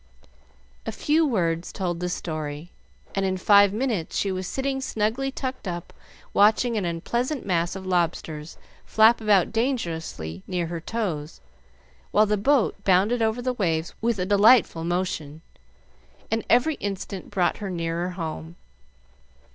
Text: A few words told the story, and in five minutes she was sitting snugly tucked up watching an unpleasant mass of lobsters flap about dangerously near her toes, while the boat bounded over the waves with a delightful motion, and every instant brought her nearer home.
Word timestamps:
A 0.87 0.91
few 0.91 1.23
words 1.27 1.71
told 1.71 1.99
the 1.99 2.09
story, 2.09 2.71
and 3.13 3.23
in 3.23 3.37
five 3.37 3.71
minutes 3.71 4.17
she 4.17 4.31
was 4.31 4.47
sitting 4.47 4.81
snugly 4.81 5.29
tucked 5.31 5.67
up 5.67 5.93
watching 6.33 6.75
an 6.75 6.85
unpleasant 6.85 7.45
mass 7.45 7.75
of 7.75 7.85
lobsters 7.85 8.57
flap 8.83 9.21
about 9.21 9.51
dangerously 9.51 10.41
near 10.47 10.65
her 10.65 10.81
toes, 10.81 11.39
while 12.09 12.25
the 12.25 12.35
boat 12.35 12.83
bounded 12.83 13.21
over 13.21 13.43
the 13.43 13.53
waves 13.53 13.93
with 14.01 14.17
a 14.17 14.25
delightful 14.25 14.83
motion, 14.83 15.41
and 16.31 16.43
every 16.49 16.77
instant 16.81 17.29
brought 17.29 17.57
her 17.57 17.69
nearer 17.69 18.09
home. 18.09 18.55